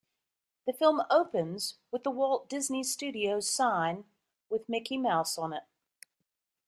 The 0.65 0.73
film 0.73 1.03
opens 1.11 1.75
with 1.91 2.01
the 2.03 2.09
Walt 2.09 2.49
Disney 2.49 2.83
Studios 2.83 3.47
sign 3.47 4.05
with 4.49 4.67
Mickey 4.67 4.97
Mouse 4.97 5.37
on 5.37 5.53
it. 5.53 5.65